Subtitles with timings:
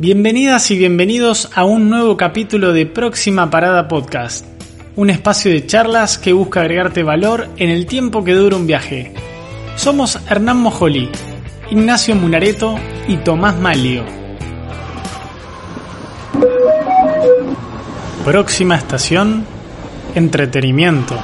[0.00, 4.46] Bienvenidas y bienvenidos a un nuevo capítulo de Próxima Parada Podcast,
[4.94, 9.12] un espacio de charlas que busca agregarte valor en el tiempo que dura un viaje.
[9.74, 11.10] Somos Hernán Mojoli,
[11.72, 12.76] Ignacio Munareto
[13.08, 14.04] y Tomás Malio.
[18.24, 19.44] Próxima estación,
[20.14, 21.16] entretenimiento.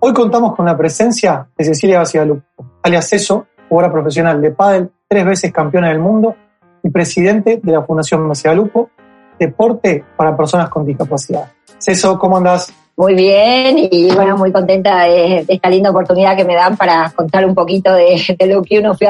[0.00, 2.47] Hoy contamos con la presencia de Cecilia Basigalupo,
[2.82, 6.36] alias Ceso, jugadora profesional de pádel, tres veces campeona del mundo
[6.82, 8.90] y presidente de la Fundación Basigalupo,
[9.38, 11.52] Deporte para Personas con Discapacidad.
[11.78, 12.72] Ceso, ¿cómo andás?
[12.98, 17.46] Muy bien y bueno, muy contenta de, esta linda oportunidad que me dan para contar
[17.46, 19.06] un poquito de, lo que uno fue,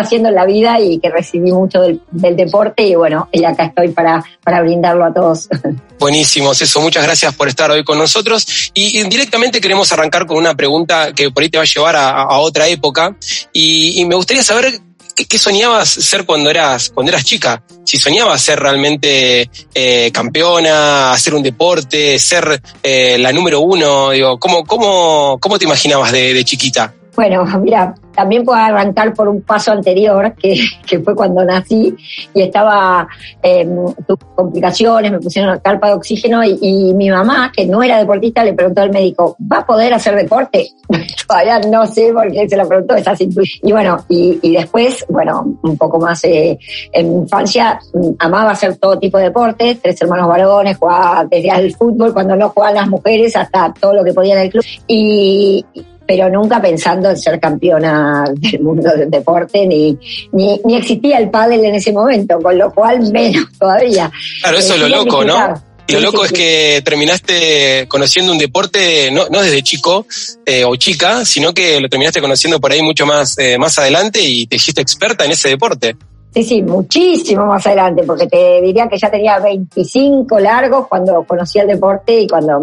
[0.00, 3.90] haciendo en la vida y que recibí mucho del, deporte y bueno, y acá estoy
[3.90, 5.48] para, para brindarlo a todos.
[6.00, 6.80] Buenísimo, eso.
[6.80, 8.72] Muchas gracias por estar hoy con nosotros.
[8.74, 12.38] Y, directamente queremos arrancar con una pregunta que por ahí te va a llevar a,
[12.38, 13.16] otra época.
[13.52, 14.80] Y me gustaría saber
[15.26, 17.62] ¿qué, soñabas ser cuando eras, cuando eras chica?
[17.84, 24.38] Si soñabas ser realmente eh, campeona, hacer un deporte, ser eh, la número uno, digo,
[24.38, 26.94] ¿cómo, cómo, cómo te imaginabas de, de chiquita?
[27.18, 31.92] Bueno, mira, también puedo arrancar por un paso anterior, que, que fue cuando nací
[32.32, 33.08] y estaba,
[33.42, 33.68] eh,
[34.06, 38.44] tuve complicaciones, me pusieron una carpa de oxígeno y, mi mamá, que no era deportista,
[38.44, 40.68] le preguntó al médico, ¿va a poder hacer deporte?
[41.28, 45.76] Todavía no sé por qué se lo preguntó, esa Y bueno, y, después, bueno, un
[45.76, 46.56] poco más eh,
[46.92, 47.80] en infancia,
[48.20, 52.50] amaba hacer todo tipo de deportes, tres hermanos varones, jugaba desde el fútbol, cuando no
[52.50, 54.64] jugaban las mujeres, hasta todo lo que podía en el club.
[54.86, 55.64] Y,
[56.08, 59.94] pero nunca pensando en ser campeona del mundo del deporte, ni,
[60.32, 64.10] ni, ni existía el pádel en ese momento, con lo cual menos todavía.
[64.40, 65.62] Claro, eso es lo loco, ¿no?
[65.88, 70.06] Lo loco es que terminaste conociendo un deporte no, no desde chico
[70.46, 74.20] eh, o chica, sino que lo terminaste conociendo por ahí mucho más, eh, más adelante
[74.22, 75.94] y te hiciste experta en ese deporte.
[76.38, 81.58] Sí, sí, muchísimo más adelante, porque te diría que ya tenía 25 largos cuando conocí
[81.58, 82.60] el deporte y cuando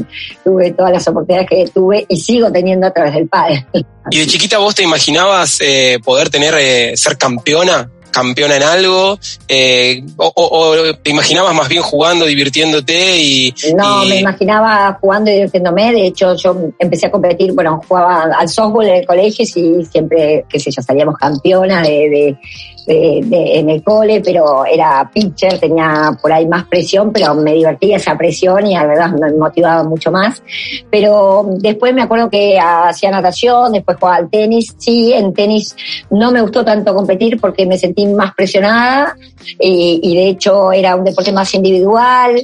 [0.44, 3.66] tuve todas las oportunidades que tuve y sigo teniendo a través del padre.
[4.12, 7.90] ¿Y de chiquita vos te imaginabas eh, poder tener, eh, ser campeona?
[8.12, 9.18] campeona en algo?
[9.46, 13.18] Eh, o, te imaginabas más bien jugando, divirtiéndote?
[13.18, 15.92] y No, me imaginaba jugando y divirtiéndome.
[15.92, 20.46] De hecho, yo empecé a competir, bueno, jugaba al softball en el colegio y siempre,
[20.48, 22.38] qué sé yo, salíamos campeonas de de,
[22.86, 28.16] en el cole, pero era pitcher, tenía por ahí más presión, pero me divertía esa
[28.16, 30.42] presión y la verdad me motivaba mucho más.
[30.90, 34.74] Pero después me acuerdo que hacía natación, después jugaba al tenis.
[34.78, 35.74] Sí, en tenis
[36.10, 39.16] no me gustó tanto competir porque me sentí más presionada
[39.58, 42.40] y, y de hecho era un deporte más individual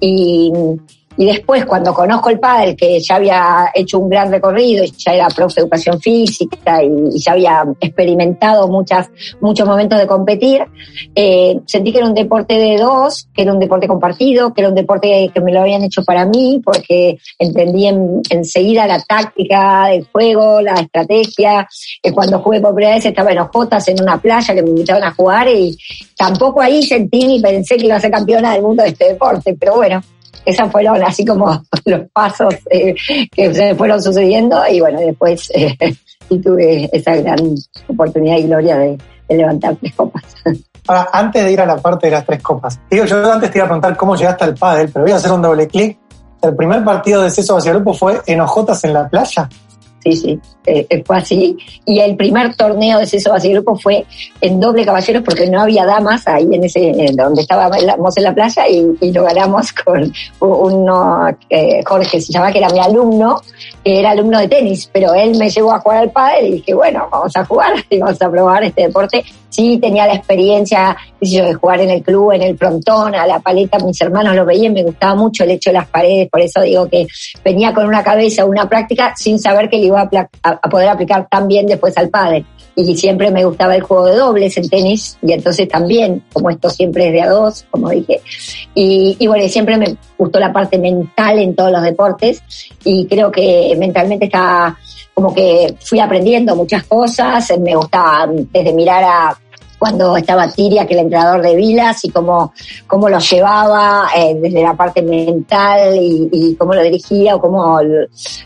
[0.00, 0.52] y
[1.16, 5.28] y después, cuando conozco el padre, que ya había hecho un gran recorrido, ya era
[5.28, 9.08] profe de educación física y, ya había experimentado muchas,
[9.40, 10.62] muchos momentos de competir,
[11.14, 14.68] eh, sentí que era un deporte de dos, que era un deporte compartido, que era
[14.68, 17.86] un deporte que me lo habían hecho para mí, porque entendí
[18.30, 21.66] enseguida la táctica del juego, la estrategia.
[22.02, 25.04] que cuando jugué por primera vez estaba en Ojotas, en una playa que me invitaron
[25.04, 25.76] a jugar y
[26.16, 29.56] tampoco ahí sentí ni pensé que iba a ser campeona del mundo de este deporte,
[29.58, 30.02] pero bueno,
[30.46, 32.94] esas fueron así como los pasos eh,
[33.30, 35.76] que se fueron sucediendo y bueno, después eh,
[36.28, 37.54] tuve esa gran
[37.88, 38.98] oportunidad y gloria de,
[39.28, 40.22] levantar tres copas.
[40.88, 43.58] Ahora, antes de ir a la parte de las tres copas, digo, yo antes te
[43.58, 45.98] iba a preguntar cómo llegaste al pádel, pero voy a hacer un doble clic.
[46.40, 49.48] El primer partido de Ceso hacia grupo fue en Ojotas en la playa
[50.06, 51.56] sí, sí, eh, eh, fue así.
[51.84, 54.04] Y el primer torneo de Ceso Grupo fue
[54.40, 58.68] en doble caballeros porque no había damas ahí en ese, donde estábamos en la playa
[58.68, 63.40] y, lo ganamos con uno, eh, Jorge se llama, que era mi alumno,
[63.82, 66.74] que era alumno de tenis, pero él me llevó a jugar al padre y dije,
[66.74, 69.24] bueno, vamos a jugar y vamos a probar este deporte.
[69.56, 73.78] Sí, tenía la experiencia de jugar en el club, en el frontón, a la paleta,
[73.78, 76.86] mis hermanos lo veían, me gustaba mucho el hecho de las paredes, por eso digo
[76.90, 77.06] que
[77.42, 80.10] venía con una cabeza, una práctica, sin saber que le iba
[80.42, 82.44] a, poder aplicar también después al padre.
[82.74, 86.68] Y siempre me gustaba el juego de dobles en tenis, y entonces también, como esto
[86.68, 88.20] siempre es de a dos, como dije.
[88.74, 92.42] Y, bueno, siempre me gustó la parte mental en todos los deportes,
[92.84, 94.76] y creo que mentalmente está
[95.14, 99.38] como que fui aprendiendo muchas cosas, me gustaba desde mirar a
[99.78, 102.52] cuando estaba Tiria, que el entrenador de Vilas, y cómo,
[102.86, 107.78] cómo lo llevaba eh, desde la parte mental y, cómo lo dirigía o cómo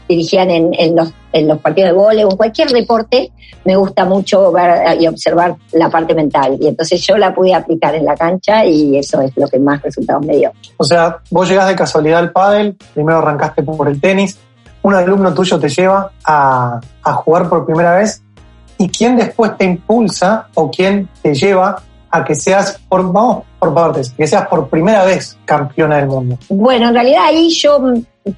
[0.09, 3.33] dirigían en, los, en los partidos de vóley o en cualquier deporte,
[3.65, 6.57] me gusta mucho ver y observar la parte mental.
[6.61, 9.81] Y entonces yo la pude aplicar en la cancha y eso es lo que más
[9.83, 10.53] resultados me dio.
[10.77, 14.39] O sea, vos llegás de casualidad al pádel, primero arrancaste por el tenis,
[14.83, 16.81] un alumno tuyo te lleva a
[17.13, 18.23] jugar por primera vez
[18.81, 23.75] y quién después te impulsa o quién te lleva a que seas, por, vamos por
[23.75, 26.39] partes, que seas por primera vez campeona del mundo?
[26.49, 27.79] Bueno, en realidad ahí yo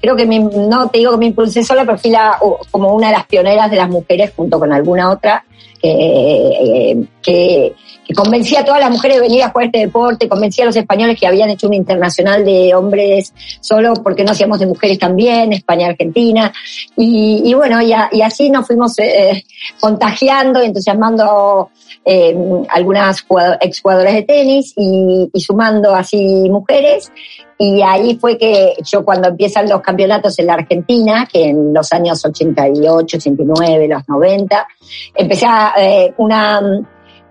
[0.01, 2.37] creo que no te digo que me impulsé sola, pero fui la,
[2.71, 5.45] como una de las pioneras de las mujeres junto con alguna otra
[5.81, 7.75] que, que,
[8.15, 11.19] convencía a todas las mujeres de venir a jugar este deporte, convencía a los españoles
[11.19, 16.53] que habían hecho un internacional de hombres solo porque no hacíamos de mujeres también, España-Argentina.
[16.95, 19.43] Y, bueno, y, así nos fuimos eh,
[19.79, 21.69] contagiando y entusiasmando
[22.05, 22.35] eh,
[22.69, 23.25] algunas
[23.61, 27.11] exjugadoras de tenis y, y sumando así mujeres.
[27.57, 31.93] Y ahí fue que yo cuando empiezan los campeonatos en la Argentina, que en los
[31.93, 34.67] años 88, 89, los 90,
[35.15, 36.61] empecé a eh, una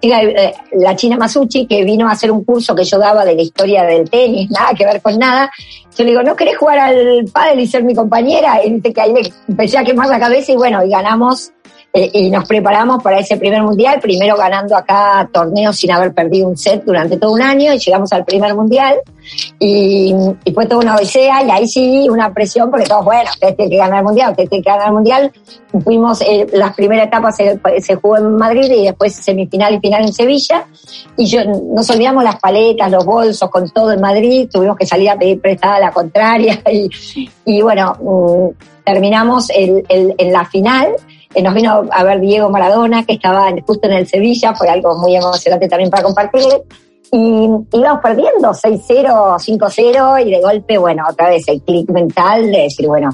[0.09, 3.85] la China Masucci, que vino a hacer un curso que yo daba de la historia
[3.85, 5.51] del tenis, nada que ver con nada.
[5.97, 8.65] Yo le digo, ¿no querés jugar al pádel y ser mi compañera?
[8.65, 11.53] Y dice que ahí me empecé a quemar la cabeza y bueno, y ganamos
[11.95, 16.49] eh, y nos preparamos para ese primer mundial, primero ganando acá torneos sin haber perdido
[16.49, 18.97] un set durante todo un año y llegamos al primer mundial
[19.59, 20.15] y,
[20.55, 23.77] fue toda una odisea y ahí sí una presión porque todos, bueno, usted tiene que
[23.77, 25.33] ganar el mundial, usted tiene que ganar el mundial.
[25.85, 30.03] Fuimos, eh, las primeras etapas se, se, jugó en Madrid y después semifinal y final
[30.03, 30.65] en Sevilla
[31.17, 35.11] y yo, nos olvidamos las paletas, los bolsos, con todo en Madrid, tuvimos que salir
[35.11, 36.89] a pedir prestada la contraria y,
[37.45, 40.89] y bueno, mm, terminamos el, el, en la final
[41.41, 45.17] nos vino a ver Diego Maradona, que estaba justo en el Sevilla, fue algo muy
[45.17, 46.63] emocionante también para compartir.
[47.11, 52.63] Y íbamos perdiendo 6-0, 5-0 y de golpe, bueno, otra vez el clic mental de
[52.63, 53.11] decir, bueno,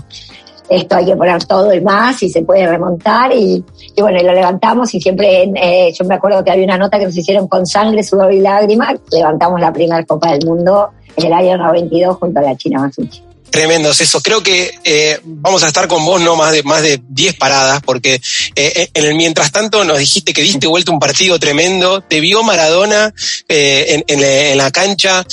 [0.68, 3.64] esto hay que poner todo y más y se puede remontar y,
[3.96, 6.98] y bueno, y lo levantamos y siempre, eh, yo me acuerdo que había una nota
[6.98, 11.26] que nos hicieron con sangre, sudor y lágrimas, levantamos la primera Copa del Mundo en
[11.26, 13.27] el año 92 junto a la China Masucci.
[13.50, 14.20] Tremendos eso.
[14.20, 17.80] Creo que eh, vamos a estar con vos no más de más de 10 paradas,
[17.82, 18.20] porque eh,
[18.54, 22.00] eh, en el mientras tanto nos dijiste que diste vuelta un partido tremendo.
[22.02, 23.12] Te vio Maradona
[23.48, 25.26] en, en, la cancha.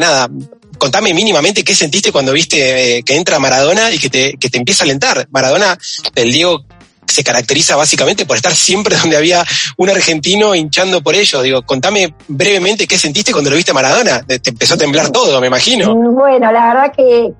[0.00, 0.28] nada,
[0.78, 4.82] contame mínimamente qué sentiste cuando viste que entra Maradona y que te, que te empieza
[4.82, 5.28] a alentar.
[5.30, 5.78] Maradona,
[6.14, 6.64] el Diego
[7.06, 9.44] se caracteriza básicamente por estar siempre donde había
[9.76, 11.42] un argentino hinchando por ellos.
[11.42, 14.22] Digo, contame brevemente qué sentiste cuando lo viste a Maradona.
[14.22, 15.94] Te empezó a temblar todo, me imagino.
[15.94, 17.32] Bueno, la verdad que,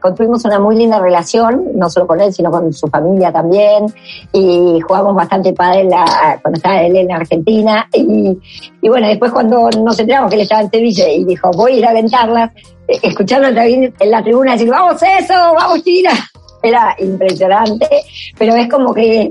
[0.00, 3.86] construimos una muy linda relación, no solo con él, sino con su familia también.
[4.32, 7.88] Y jugamos bastante padre la, cuando estaba él en Argentina.
[7.92, 8.38] Y,
[8.80, 11.76] y bueno, después cuando nos enteramos que él estaba en Sevilla y dijo, voy a
[11.76, 12.50] ir a aventarlas,
[12.88, 16.31] eh, escuchando en la tribuna decir, vamos eso, vamos China
[16.62, 17.88] era impresionante,
[18.38, 19.28] pero es como que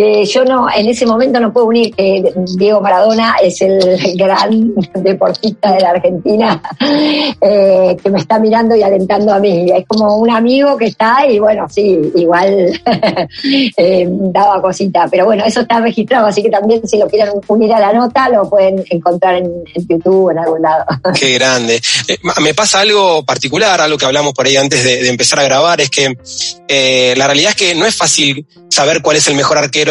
[0.00, 4.72] que yo no, en ese momento no puedo unir que Diego Maradona es el gran
[4.94, 6.62] deportista de la Argentina
[7.38, 9.70] eh, que me está mirando y alentando a mí.
[9.70, 12.80] Es como un amigo que está y bueno, sí, igual
[13.76, 15.06] eh, daba cosita.
[15.10, 18.30] Pero bueno, eso está registrado, así que también si lo quieren unir a la nota
[18.30, 19.50] lo pueden encontrar en,
[19.86, 20.86] YouTube o en algún lado.
[21.14, 21.78] Qué grande.
[22.08, 25.78] Eh, me pasa algo particular, algo que hablamos por ahí antes de, empezar a grabar,
[25.82, 26.06] es que
[27.16, 29.89] la realidad es que no es fácil saber cuál es el mejor arquero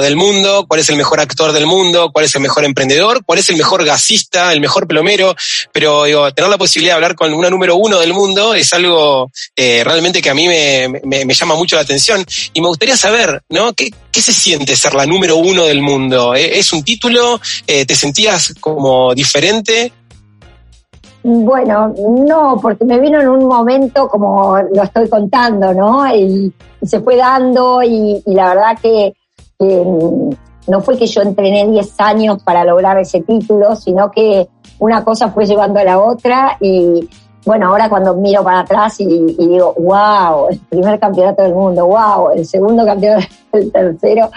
[0.00, 3.38] del mundo, cuál es el mejor actor del mundo, cuál es el mejor emprendedor, cuál
[3.38, 5.34] es el mejor gasista, el mejor plomero,
[5.72, 9.30] pero digo, tener la posibilidad de hablar con una número uno del mundo es algo
[9.56, 13.42] eh, realmente que a mí me, me, llama mucho la atención y me gustaría saber,
[13.48, 13.72] ¿no?
[13.72, 16.34] ¿Qué, qué se siente ser la número uno del mundo?
[16.34, 16.58] ¿Eh?
[16.58, 17.40] ¿Es un título?
[17.66, 19.92] Eh, ¿Te sentías como diferente?
[21.30, 21.92] Bueno,
[22.26, 26.08] no, porque me vino en un momento como lo estoy contando, ¿no?
[26.14, 29.12] Y, se fue dando y, la verdad que,
[30.68, 35.28] no fue que yo entrené 10 años para lograr ese título, sino que una cosa
[35.28, 37.06] fue llevando a la otra y
[37.44, 39.04] bueno, ahora cuando miro para atrás y,
[39.38, 44.30] y digo, wow, el primer campeonato del mundo, wow, el segundo campeonato, el tercero,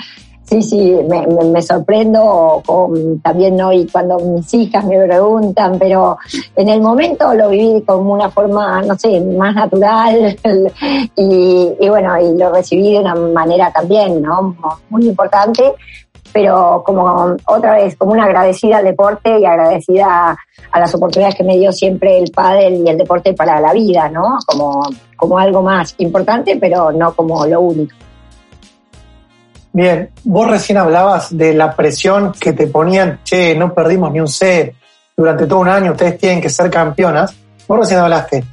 [0.52, 6.18] Sí, sí, me, me, sorprendo con, también hoy cuando mis hijas me preguntan, pero
[6.58, 10.38] en el momento lo viví como una forma, no sé, más natural
[11.16, 14.54] y, y bueno, y lo recibí de una manera también, ¿no?
[14.90, 15.74] Muy importante,
[16.34, 20.38] pero como otra vez, como una agradecida al deporte y agradecida
[20.70, 24.10] a las oportunidades que me dio siempre el pádel y el deporte para la vida,
[24.10, 24.38] ¿no?
[24.46, 24.84] Como,
[25.16, 27.96] como algo más importante, pero no como lo único.
[29.74, 34.28] Bien, vos recién hablabas de la presión que te ponían, che, no perdimos ni un
[34.28, 34.76] set
[35.16, 37.34] durante todo un año, ustedes tienen que ser campeonas.
[37.68, 38.44] Vos recién hablaste,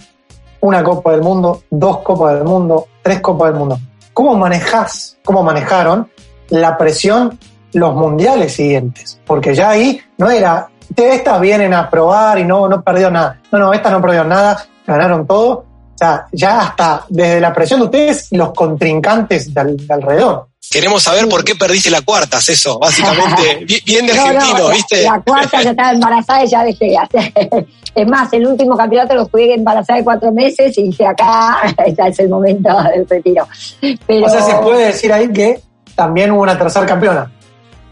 [0.60, 3.78] una Copa del Mundo, dos Copas del Mundo, tres Copas del Mundo.
[4.12, 6.08] ¿Cómo manejás, cómo manejaron
[6.50, 7.38] la presión
[7.72, 9.20] los mundiales siguientes?
[9.26, 13.40] Porque ya ahí no era, estas vienen a probar y no, no perdió nada.
[13.50, 15.64] No, no, estas no perdieron nada, ganaron todo O
[15.96, 20.47] sea, ya hasta desde la presión de ustedes los contrincantes de, alrededor.
[20.70, 23.64] Queremos saber por qué perdiste la cuarta, eso, básicamente.
[23.86, 25.02] bien de argentino, ¿viste?
[25.02, 26.96] La, cuarta yo estaba embarazada y ya dejé.
[27.94, 31.62] Es más, el último campeonato lo jugué embarazada de cuatro meses y dije acá,
[31.96, 33.48] ya es el momento del retiro.
[34.06, 35.60] Pero, o sea, se puede decir ahí que
[35.96, 37.28] también hubo una tercera campeona.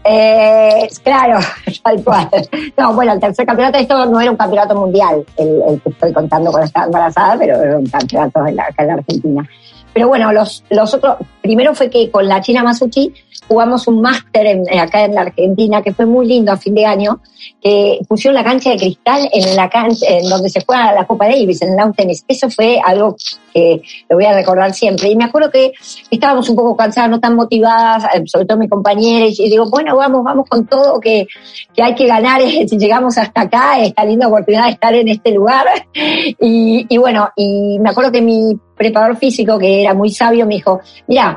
[0.05, 1.39] Eh, claro,
[1.83, 2.29] tal cual.
[2.77, 6.51] No, bueno, el tercer campeonato, esto no era un campeonato mundial, el, que estoy contando
[6.51, 8.49] cuando estaba embarazada, pero era un campeonato acá
[8.83, 9.49] en la Argentina.
[9.93, 11.17] Pero bueno, los, los otros,
[11.47, 13.11] primero fue que con la China Masuchi
[13.47, 17.21] jugamos un máster acá en la Argentina que fue muy lindo a fin de año,
[17.61, 21.27] que pusieron la cancha de cristal en la cancha en donde se juega la Copa
[21.27, 22.25] Davis, en el tennis.
[22.27, 23.15] Eso fue algo
[23.53, 25.09] que lo voy a recordar siempre.
[25.09, 25.71] Y me acuerdo que
[26.11, 29.95] estábamos un poco cansadas, no tan motivadas, eh, sobre todo mi compañera, y digo, bueno,
[29.95, 31.25] vamos, vamos con todo, que,
[31.73, 35.31] que hay que ganar, si llegamos hasta acá, esta linda oportunidad de estar en este
[35.31, 35.65] lugar.
[36.39, 40.79] Y bueno, y me acuerdo que mi preparador físico, que era muy sabio, me dijo,
[41.07, 41.36] mira,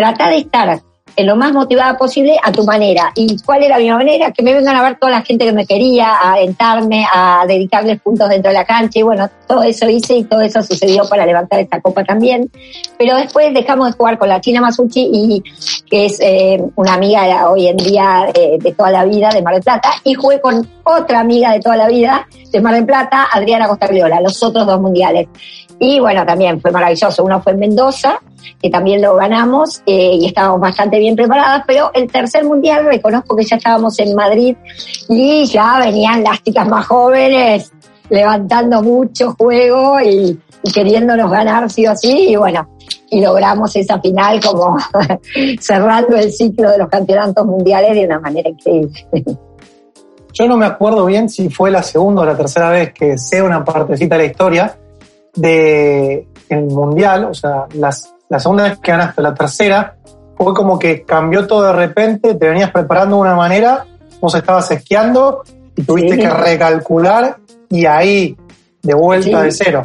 [0.00, 0.80] trata de estar
[1.18, 3.12] lo más motivada posible a tu manera.
[3.14, 4.30] ¿Y cuál era mi manera?
[4.32, 8.00] Que me vengan a ver toda la gente que me quería, a alentarme, a dedicarles
[8.00, 8.98] puntos dentro de la cancha.
[8.98, 12.50] Y bueno, todo eso hice y todo eso sucedió para levantar esta copa también.
[12.98, 15.42] Pero después dejamos de jugar con la China Masuchi, y,
[15.90, 19.54] que es eh, una amiga hoy en día eh, de toda la vida de Mar
[19.54, 23.28] del Plata, y jugué con otra amiga de toda la vida de Mar del Plata,
[23.30, 25.28] Adriana Costa Costagliola, los otros dos mundiales.
[25.82, 27.24] Y bueno, también fue maravilloso.
[27.24, 28.20] Uno fue en Mendoza,
[28.60, 33.36] que también lo ganamos eh, y estábamos bastante bien preparadas, pero el tercer mundial reconozco
[33.36, 34.56] que ya estábamos en Madrid
[35.08, 37.72] y ya venían las chicas más jóvenes
[38.10, 40.38] levantando mucho juego y,
[40.74, 42.28] queriéndonos ganar sí o sí.
[42.28, 42.68] Y bueno,
[43.08, 44.76] y logramos esa final como
[45.60, 49.06] cerrando el ciclo de los campeonatos mundiales de una manera increíble.
[50.32, 53.42] Yo no me acuerdo bien si fue la segunda o la tercera vez que sé
[53.42, 54.78] una partecita de la historia,
[55.34, 59.96] de mundial, o sea, las, la segunda vez que ganaste, la tercera,
[60.36, 63.84] fue como que cambió todo de repente, te venías preparando de una manera,
[64.20, 65.42] vos estabas esquiando
[65.76, 68.36] y tuviste que recalcular y ahí
[68.82, 69.82] de vuelta de cero.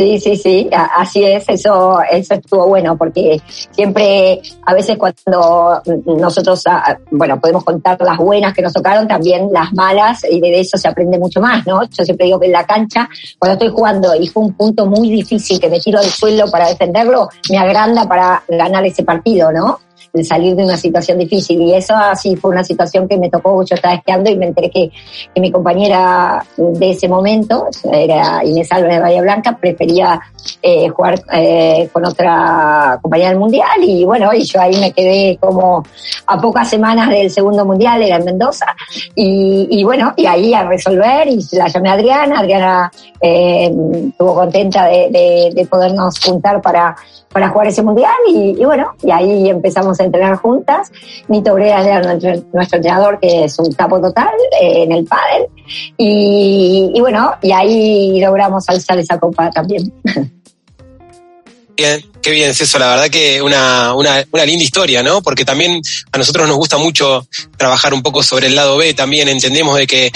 [0.00, 3.38] Sí, sí, sí, así es, eso, eso estuvo bueno, porque
[3.70, 9.52] siempre, a veces cuando nosotros, ah, bueno, podemos contar las buenas que nos tocaron, también
[9.52, 11.82] las malas, y de eso se aprende mucho más, ¿no?
[11.82, 15.10] Yo siempre digo que en la cancha, cuando estoy jugando y fue un punto muy
[15.10, 19.80] difícil que me tiro al suelo para defenderlo, me agranda para ganar ese partido, ¿no?
[20.12, 21.60] De salir de una situación difícil.
[21.60, 24.70] Y eso así fue una situación que me tocó, yo estaba esquiando y me enteré
[24.70, 24.90] que,
[25.34, 30.20] que mi compañera de ese momento, era Inés Álvarez de Bahía Blanca, prefería
[30.62, 33.82] eh, jugar eh, con otra compañera del mundial.
[33.82, 35.82] Y bueno, y yo ahí me quedé como
[36.26, 38.66] a pocas semanas del segundo mundial, era en Mendoza,
[39.14, 43.70] y, bueno, y ahí a resolver y la llamé a Adriana, Adriana eh,
[44.08, 46.96] estuvo contenta de, de, podernos juntar para,
[47.32, 50.90] para jugar ese mundial y, y, bueno, y ahí empezamos a entrenar juntas.
[51.28, 55.46] Nito Brea era nuestro, entrenador que es un capo total eh, en el pádel
[55.96, 59.92] y, y bueno, y ahí logramos alzar esa copa también.
[61.80, 65.22] Bien, qué bien es eso, la verdad que una, una, una, linda historia, ¿no?
[65.22, 65.80] Porque también
[66.12, 69.86] a nosotros nos gusta mucho trabajar un poco sobre el lado B, también entendemos de
[69.86, 70.12] que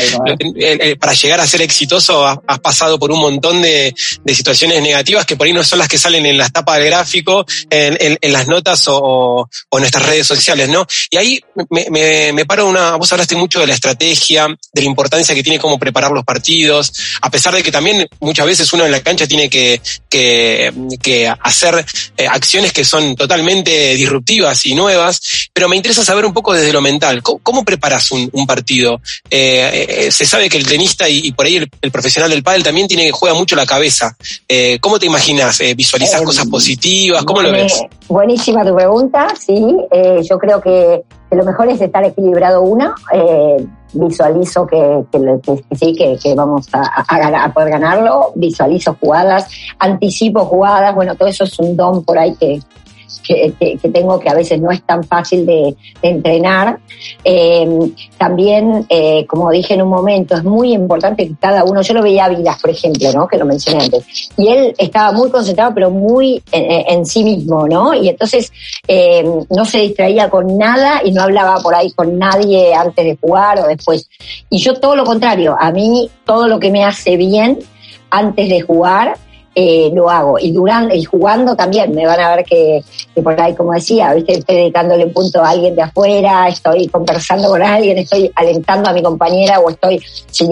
[1.01, 5.37] para llegar a ser exitoso has, pasado por un montón de, de, situaciones negativas que
[5.37, 8.47] por ahí no son las que salen en las tapas del gráfico, en, en, las
[8.47, 10.87] notas o, o, nuestras redes sociales, ¿no?
[11.09, 11.41] Y ahí
[11.71, 15.43] me, me, me paro una, vos hablaste mucho de la estrategia, de la importancia que
[15.43, 16.93] tiene cómo preparar los partidos,
[17.23, 19.81] a pesar de que también muchas veces uno en la cancha tiene que,
[20.11, 26.25] que, que hacer eh, acciones que son totalmente disruptivas y nuevas, pero me interesa saber
[26.25, 29.01] un poco desde lo mental, ¿cómo, preparas un, partido?
[29.31, 32.89] Eh, eh, se sabe que el tenista y, por ahí el, profesional del pádel también
[32.89, 34.17] tiene juega mucho la cabeza.
[34.81, 35.61] ¿Cómo te imaginas?
[35.77, 37.25] ¿Visualizas cosas positivas?
[37.25, 37.83] ¿Cómo lo ves?
[38.09, 39.77] Buenísima tu pregunta, sí.
[40.29, 42.95] yo creo que, lo mejor es estar equilibrado uno
[43.95, 45.05] visualizo que,
[45.75, 49.49] sí, que, vamos a, poder ganarlo, visualizo jugadas,
[49.79, 52.61] anticipo jugadas, bueno, todo eso es un don por ahí que,
[53.21, 53.53] que,
[53.93, 56.79] tengo que a veces no es tan fácil de, entrenar.
[57.25, 57.67] Eh,
[58.19, 62.03] también, eh, como dije en un momento, es muy importante que cada uno, yo lo
[62.03, 63.27] veía a Vidas, por ejemplo, ¿no?
[63.27, 67.95] que lo mencioné antes, y él estaba muy concentrado, pero muy en, sí mismo, ¿no?
[67.95, 68.53] Y entonces
[68.87, 73.19] eh, no se distraía con nada y no hablaba por ahí con nadie antes de
[73.21, 74.09] jugar o después.
[74.49, 77.59] Y yo todo lo contrario, a mí todo lo que me hace bien
[78.11, 79.17] antes de jugar
[79.55, 80.39] eh, lo hago.
[80.39, 82.83] Y durante, y jugando también, me van a ver que,
[83.15, 84.33] que por ahí, como decía, ¿viste?
[84.35, 88.93] estoy dedicándole un punto a alguien de afuera, estoy conversando con alguien, estoy alentando a
[88.93, 90.47] mi compañera o estoy, si,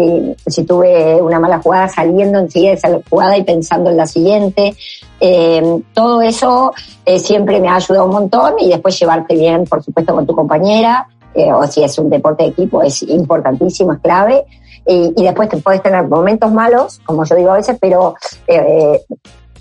[0.47, 4.75] si tuve una mala jugada, saliendo enseguida de esa jugada y pensando en la siguiente.
[5.21, 6.73] Eh, todo eso
[7.05, 10.35] eh, siempre me ha ayudado un montón y después llevarte bien, por supuesto, con tu
[10.35, 14.45] compañera, eh, o si es un deporte de equipo, es importantísimo, es clave.
[14.87, 18.17] Y, y, después te puedes tener momentos malos, como yo digo a veces, pero
[18.49, 19.01] eh,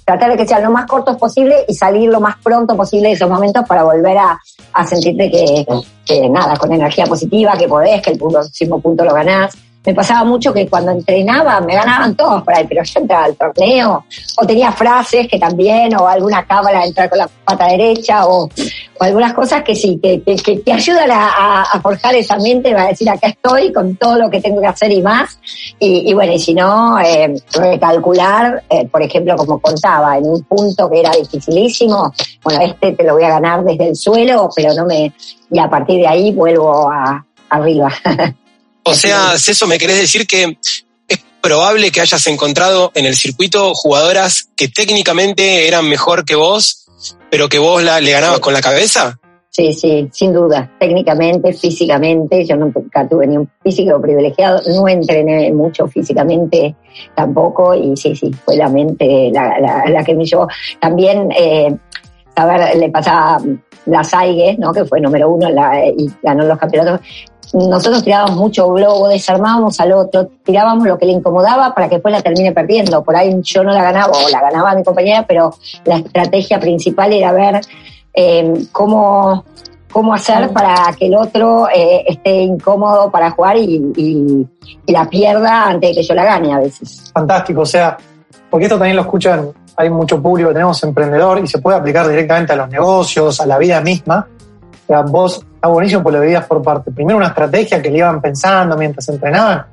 [0.04, 3.13] tratar de que sean lo más cortos posible y salir lo más pronto posible de
[3.13, 4.40] esos momentos para volver a,
[4.74, 5.66] a sentirte que,
[6.06, 10.24] que, nada, con energía positiva, que podés, que el próximo punto lo ganás me pasaba
[10.24, 14.06] mucho que cuando entrenaba me ganaban todos por ahí, pero yo entraba al torneo,
[14.38, 18.48] o tenía frases que también, o alguna cábala de entrar con la pata derecha, o,
[19.00, 23.10] algunas cosas que sí, que, que, te ayudan a, forjar esa mente, va a decir
[23.10, 25.40] acá estoy con todo lo que tengo que hacer y más.
[25.80, 30.44] Y, y bueno, y si no, eh, recalcular, eh, por ejemplo, como contaba, en un
[30.44, 34.76] punto que era dificilísimo, bueno, este te lo voy a ganar desde el suelo, pero
[34.76, 35.12] no me,
[35.50, 37.92] y a partir de ahí vuelvo a, arriba.
[38.84, 40.58] O sea, eso me querés decir que
[41.08, 46.88] es probable que hayas encontrado en el circuito jugadoras que técnicamente eran mejor que vos,
[47.30, 49.20] pero que vos la, le ganabas con la cabeza.
[49.50, 50.72] Sí, sí, sin duda.
[50.80, 56.74] Técnicamente, físicamente, yo nunca tuve ni un físico privilegiado, no entrené mucho físicamente
[57.14, 60.48] tampoco, y sí, sí, fue la mente la, la, la que me llevó.
[60.80, 61.76] También, eh,
[62.36, 63.42] a ver, le pasaba
[63.88, 64.72] la Saigue, ¿no?
[64.72, 67.02] que fue número uno la, y ganó los campeonatos,
[67.53, 72.13] nosotros tirábamos mucho globo, desarmábamos al otro, tirábamos lo que le incomodaba para que después
[72.13, 73.03] la termine perdiendo.
[73.03, 75.53] Por ahí yo no la ganaba o la ganaba mi compañera, pero
[75.86, 77.62] la estrategia principal era ver
[78.13, 79.43] eh, cómo,
[79.91, 84.48] cómo hacer para que el otro eh, esté incómodo para jugar y, y,
[84.86, 87.12] y, la pierda antes de que yo la gane a veces.
[87.13, 87.98] Fantástico, o sea,
[88.50, 92.53] porque esto también lo escuchan, hay mucho público, tenemos emprendedor y se puede aplicar directamente
[92.53, 94.27] a los negocios, a la vida misma.
[94.91, 96.91] Sea, vos está buenísimo porque lo veías por parte.
[96.91, 99.65] Primero una estrategia que le iban pensando mientras entrenaban,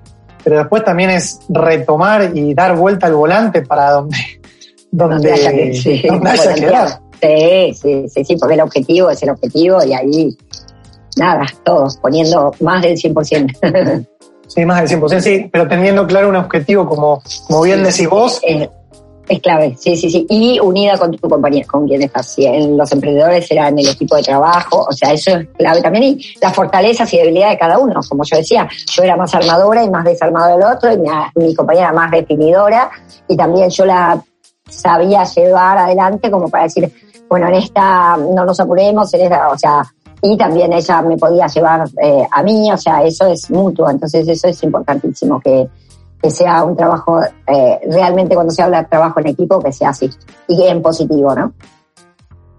[0.44, 4.16] pero después también es retomar y dar vuelta al volante para donde,
[4.92, 7.00] donde, haya que, sí, donde haya que dar.
[7.20, 10.37] Sí, sí, sí, sí, porque el objetivo es el objetivo y ahí,
[11.16, 14.07] nada, todos poniendo más del 100%.
[14.46, 18.09] Sí, más del 100%, sí, pero teniendo claro un objetivo, como, como bien sí, decís
[18.09, 18.40] vos.
[18.42, 18.70] Eh,
[19.29, 20.27] es clave, sí, sí, sí.
[20.29, 22.33] Y unida con tu compañía, con quien estás.
[22.33, 25.83] Si en los emprendedores será en el equipo de trabajo, o sea, eso es clave
[25.83, 26.05] también.
[26.05, 28.01] Y las fortalezas y debilidades de cada uno.
[28.09, 31.55] Como yo decía, yo era más armadora y más desarmado del otro, y mi, mi
[31.55, 32.91] compañera más definidora,
[33.29, 34.23] y también yo la
[34.69, 36.91] sabía llevar adelante como para decir,
[37.29, 39.83] bueno, en esta no nos apuremos, en esta, o sea,
[40.23, 44.27] y también ella me podía llevar eh, a mí, o sea, eso es mutuo, entonces
[44.27, 45.69] eso es importantísimo que,
[46.20, 49.90] que sea un trabajo, eh, realmente cuando se habla de trabajo en equipo, que sea
[49.90, 50.11] así
[50.48, 51.52] y en positivo, ¿no?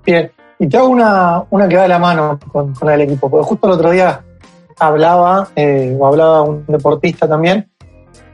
[0.06, 3.30] Bien, y te hago una, una que va de la mano con, con el equipo,
[3.30, 4.24] porque justo el otro día
[4.80, 7.70] hablaba, eh, o hablaba un deportista también,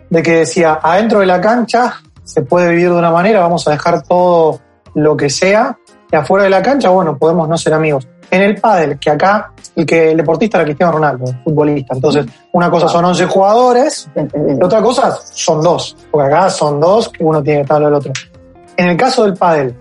[0.09, 3.71] de que decía, adentro de la cancha se puede vivir de una manera, vamos a
[3.71, 4.59] dejar todo
[4.93, 5.77] lo que sea,
[6.15, 8.08] afuera de la cancha, bueno, podemos no ser amigos.
[8.32, 11.95] En el pádel, que acá el que el deportista era Cristiano Ronaldo, futbolista.
[11.95, 17.10] Entonces, una cosa son 11 jugadores, y otra cosa son dos, porque acá son dos
[17.10, 18.12] que uno tiene que estar al otro.
[18.78, 19.75] En el caso del pádel,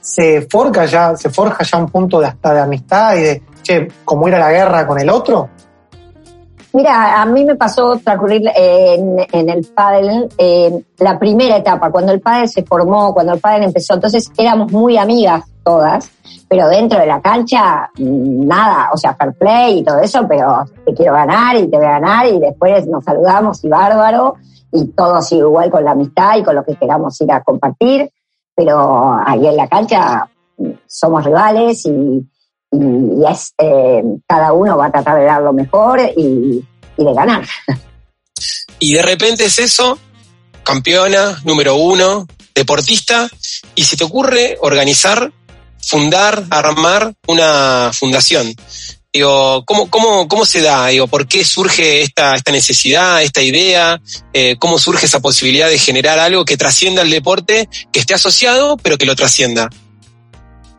[0.00, 3.88] se forja ya, se forja ya un punto de hasta de amistad y de, che,
[4.04, 5.48] como ir a la guerra con el otro.
[6.74, 12.12] Mira, a mí me pasó transcurrir en, en el pádel eh, la primera etapa, cuando
[12.12, 16.10] el pádel se formó, cuando el pádel empezó, entonces éramos muy amigas todas,
[16.48, 20.94] pero dentro de la cancha nada, o sea, fair play y todo eso, pero te
[20.94, 24.36] quiero ganar y te voy a ganar y después nos saludamos y bárbaro
[24.72, 28.10] y todo así igual con la amistad y con lo que queramos ir a compartir,
[28.54, 30.28] pero ahí en la cancha
[30.86, 32.26] somos rivales y,
[32.72, 36.64] y es, eh, cada uno va a tratar de dar lo mejor y,
[36.96, 37.44] y, de ganar.
[38.80, 39.98] Y de repente es eso,
[40.62, 43.30] campeona, número uno, deportista,
[43.74, 45.32] y se te ocurre organizar,
[45.86, 48.54] fundar, armar una fundación.
[49.12, 50.88] Digo, ¿cómo, cómo, cómo se da?
[50.88, 54.00] Digo, ¿por qué surge esta, esta necesidad, esta idea?
[54.32, 58.76] Eh, ¿Cómo surge esa posibilidad de generar algo que trascienda el deporte, que esté asociado,
[58.76, 59.70] pero que lo trascienda?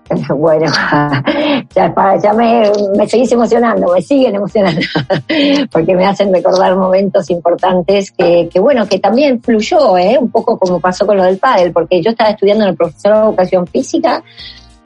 [0.37, 0.65] Bueno,
[1.75, 4.81] ya, ya me, me, seguís emocionando, me siguen emocionando,
[5.71, 10.17] porque me hacen recordar momentos importantes que, bueno, que también fluyó, ¿eh?
[10.19, 13.13] un poco como pasó con lo del pádel, porque yo estaba estudiando en el profesor
[13.13, 14.23] de educación física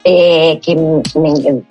[0.02, 1.62] eh, que me,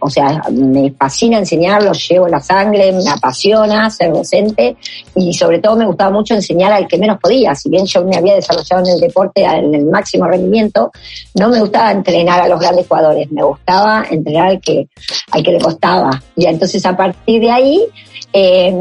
[0.00, 4.76] o sea, me fascina enseñar, lo llevo la sangre, me apasiona ser docente
[5.14, 7.54] y sobre todo me gustaba mucho enseñar al que menos podía.
[7.54, 10.90] Si bien yo me había desarrollado en el deporte en el máximo rendimiento,
[11.34, 14.88] no me gustaba entrenar a los grandes jugadores, me gustaba entrenar al que,
[15.30, 16.22] al que le costaba.
[16.36, 17.86] Y entonces a partir de ahí,
[18.32, 18.74] eh,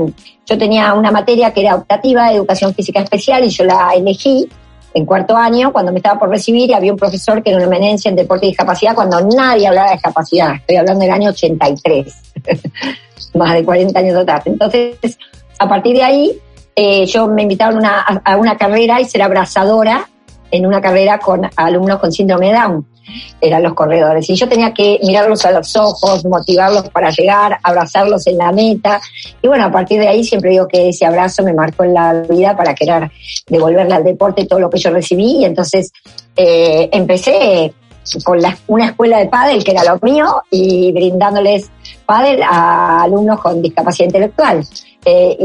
[0.45, 4.49] yo tenía una materia que era optativa, educación física especial, y yo la elegí
[4.93, 8.09] en cuarto año, cuando me estaba por recibir, había un profesor que era una eminencia
[8.09, 10.55] en deporte y discapacidad, cuando nadie hablaba de discapacidad.
[10.55, 12.13] Estoy hablando del año 83,
[13.35, 14.43] más de 40 años atrás.
[14.45, 15.17] Entonces,
[15.59, 16.39] a partir de ahí,
[16.75, 20.07] eh, yo me invitaron a una carrera y ser abrazadora
[20.51, 22.85] en una carrera con alumnos con síndrome de Down
[23.41, 24.29] eran los corredores.
[24.29, 29.01] Y yo tenía que mirarlos a los ojos, motivarlos para llegar, abrazarlos en la meta.
[29.41, 32.13] Y bueno, a partir de ahí siempre digo que ese abrazo me marcó en la
[32.13, 33.11] vida para querer
[33.47, 35.37] devolverle al deporte todo lo que yo recibí.
[35.37, 35.91] Y entonces
[36.35, 37.73] eh, empecé
[38.23, 41.69] con una escuela de pádel que era lo mío y brindándoles
[42.05, 44.65] pádel a alumnos con discapacidad intelectual.
[45.05, 45.37] Eh,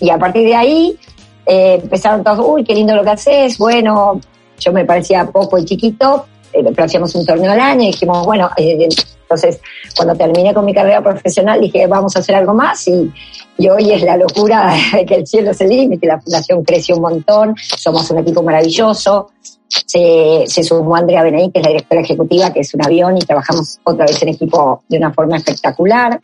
[0.00, 0.98] y, a partir de ahí
[1.46, 4.20] eh, empezaron todos, uy, qué lindo lo que haces, bueno,
[4.58, 8.24] yo me parecía poco y chiquito, eh, pero hacíamos un torneo al año y dijimos,
[8.24, 8.88] bueno, eh,
[9.22, 9.60] entonces
[9.96, 13.12] cuando terminé con mi carrera profesional dije, vamos a hacer algo más y,
[13.58, 14.72] y hoy es la locura
[15.06, 19.30] que el cielo se límite, la fundación creció un montón, somos un equipo maravilloso,
[19.68, 23.20] se, se sumó Andrea Benaí, que es la directora ejecutiva, que es un avión, y
[23.20, 26.20] trabajamos otra vez en equipo de una forma espectacular.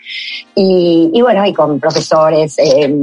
[0.54, 2.94] Y, y bueno, y con profesores, eh,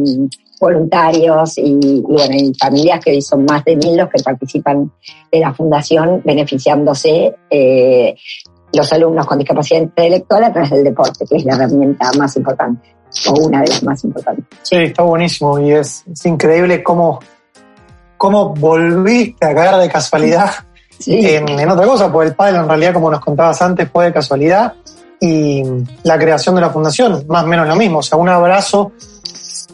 [0.62, 4.92] voluntarios y, bueno, y familias que son más de mil los que participan
[5.32, 8.16] de la fundación beneficiándose eh,
[8.72, 12.96] los alumnos con discapacidad intelectual a través del deporte, que es la herramienta más importante
[13.28, 14.46] o una de las más importantes.
[14.62, 17.20] Sí, está buenísimo y es, increíble cómo,
[18.16, 20.52] cómo volviste a caer de casualidad
[21.08, 24.74] en, otra cosa, porque el padre en realidad, como nos contabas antes, fue de casualidad
[25.20, 25.64] y
[26.04, 28.94] la creación de la fundación, más o menos lo mismo, o sea, un abrazo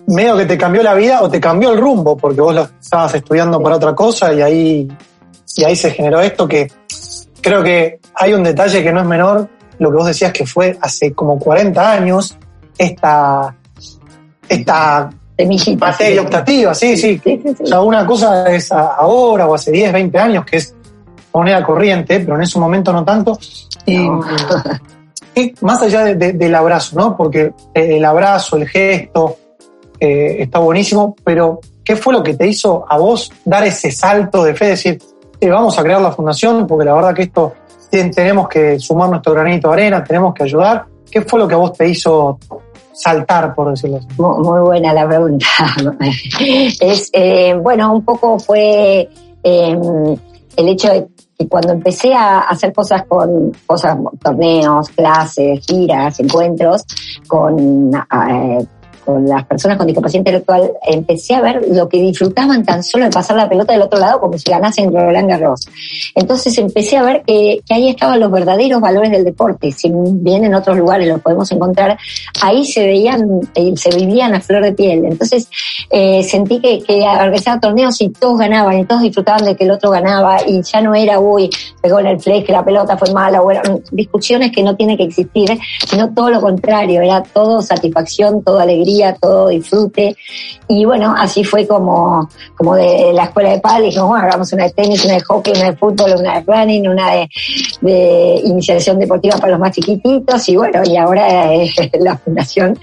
[0.08, 3.14] medio que te cambió la vida o te cambió el rumbo, porque vos lo estabas
[3.16, 4.88] estudiando para otra cosa y ahí,
[5.56, 6.72] y ahí se generó esto que
[7.42, 9.48] creo que hay un detalle que no es menor,
[9.80, 12.38] lo que vos decías que fue hace como 40 años,
[12.78, 13.56] esta,
[14.48, 15.10] esta
[15.78, 17.22] materia optativa, sí, sí.
[17.62, 20.74] O sea, una cosa es ahora o hace 10, 20 años que es
[21.34, 23.38] moneda corriente, pero en ese momento no tanto.
[23.86, 24.08] Y,
[25.62, 27.16] más allá del abrazo, ¿no?
[27.16, 29.38] Porque el abrazo, el gesto,
[30.00, 34.44] eh, está buenísimo, pero ¿qué fue lo que te hizo a vos dar ese salto
[34.44, 35.00] de fe, decir,
[35.40, 37.54] eh, vamos a crear la fundación, porque la verdad que esto
[37.90, 40.86] tenemos que sumar nuestro granito de arena, tenemos que ayudar?
[41.10, 42.38] ¿Qué fue lo que a vos te hizo
[42.94, 44.08] saltar, por decirlo así?
[44.18, 45.46] Muy, buena la pregunta.
[46.80, 49.10] es, eh, bueno, un poco fue
[49.44, 50.16] em,
[50.58, 51.08] el hecho de
[51.38, 56.84] que cuando empecé a hacer cosas con cosas, torneos, clases, giras, encuentros,
[57.28, 57.92] con
[59.20, 63.38] las personas con discapacidad intelectual, empecé a ver lo que disfrutaban tan solo de pasar
[63.38, 65.68] la pelota del otro lado como si ganasen Roland Garros.
[66.16, 69.72] Entonces empecé a ver que, ahí estaban los verdaderos valores del deporte.
[69.72, 71.98] Si bien en otros lugares los podemos encontrar,
[72.42, 75.06] ahí se veían, eh, se vivían a flor de piel.
[75.06, 75.50] Entonces
[75.90, 79.72] eh, sentí que, que organizaba torneos y todos ganaban y todos disfrutaban de que el
[79.72, 81.50] otro ganaba y ya no era, uy,
[81.82, 84.98] pegó en el flex, que la pelota fue mala, o eran discusiones que no tienen
[84.98, 90.16] que existir, sino todo lo contrario, era todo satisfacción, toda alegría todo disfrute.
[90.68, 94.66] Y bueno, así fue como, como de la escuela de padres, dijimos, bueno, hagamos una
[94.66, 97.30] de tenis, una de hockey, una de fútbol, una de running, una de,
[97.82, 100.50] de iniciación deportiva para los más chiquititos.
[100.50, 102.78] Y bueno, y ahora eh, la fundación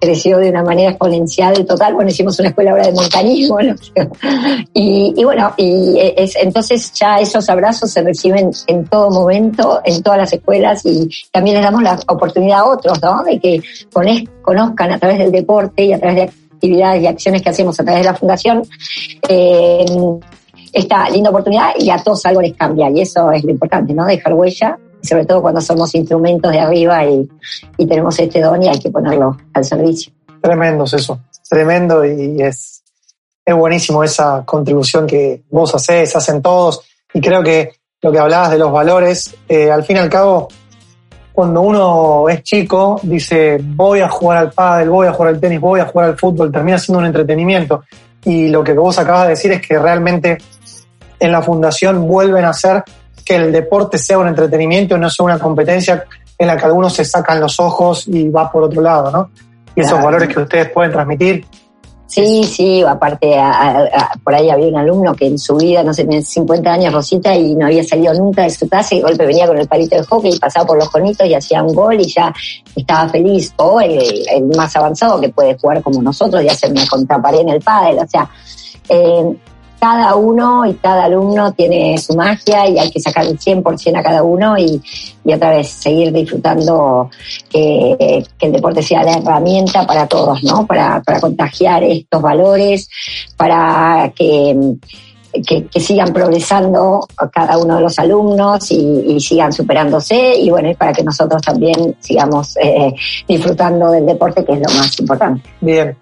[0.00, 1.94] creció de una manera exponencial total.
[1.94, 3.58] Bueno, hicimos una escuela ahora de montañismo,
[4.72, 10.02] y, y, bueno, y es, entonces ya esos abrazos se reciben en todo momento, en
[10.02, 13.22] todas las escuelas y también les damos la oportunidad a otros, ¿no?
[13.22, 13.62] De que
[14.42, 16.22] conozcan a través del deporte y a través de
[16.54, 18.62] actividades y acciones que hacemos a través de la fundación,
[19.28, 19.84] eh,
[20.72, 24.06] esta linda oportunidad y a todos algo les cambia y eso es lo importante, ¿no?
[24.06, 27.28] Dejar huella, sobre todo cuando somos instrumentos de arriba y,
[27.76, 30.12] tenemos este don y hay que ponerlo al servicio.
[30.40, 32.82] Tremendo es eso, tremendo y es,
[33.44, 36.80] es buenísimo esa contribución que vos hacés, hacen todos
[37.12, 40.48] y creo que lo que hablabas de los valores, eh, al fin y al cabo
[41.34, 45.60] cuando uno es chico, dice, voy a jugar al pádel, voy a jugar al tenis,
[45.60, 47.82] voy a jugar al fútbol, termina siendo un entretenimiento.
[48.24, 50.38] Y lo que vos acabas de decir es que realmente
[51.18, 52.84] en la fundación vuelven a hacer
[53.24, 56.04] que el deporte sea un entretenimiento y no sea una competencia
[56.38, 59.30] en la que algunos se sacan los ojos y va por otro lado, ¿no?
[59.74, 61.44] Y esos valores que ustedes pueden transmitir
[62.14, 63.36] Sí, sí, aparte
[64.22, 67.34] por ahí había un alumno que en su vida, no sé, en 50 años Rosita
[67.34, 69.96] y no había salido nunca de su casa y de golpe venía con el palito
[69.96, 72.32] de hockey y pasaba por los jonitos y hacía un gol y ya
[72.76, 73.52] estaba feliz.
[73.56, 74.24] O el,
[74.56, 78.06] más avanzado que puede jugar como nosotros y hacer una contrapared en el pádel, o
[78.06, 78.30] sea,
[78.88, 79.36] eh,
[79.84, 84.02] cada uno y cada alumno tiene su magia y hay que sacar el 100% a
[84.02, 84.80] cada uno y,
[85.26, 87.10] otra vez seguir disfrutando
[87.50, 90.66] que, el deporte sea la herramienta para todos, ¿no?
[90.66, 92.88] Para, contagiar estos valores,
[93.36, 94.56] para que,
[95.46, 100.94] que, sigan progresando cada uno de los alumnos y, sigan superándose y bueno, y para
[100.94, 102.94] que nosotros también sigamos eh,
[103.28, 105.42] disfrutando del deporte, que es lo más importante.
[105.60, 105.94] Bien,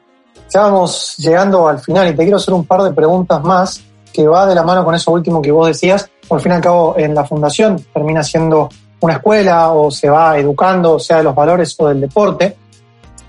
[0.52, 4.26] ya vamos llegando al final y te quiero hacer un par de preguntas más que
[4.26, 6.10] va de la mano con eso último que vos decías.
[6.28, 8.68] Por fin y al cabo, en la fundación termina siendo
[9.00, 12.56] una escuela o se va educando, sea de los valores o del deporte.